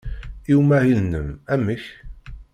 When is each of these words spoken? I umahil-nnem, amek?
I 0.51 0.53
umahil-nnem, 0.61 1.29
amek? 1.53 1.83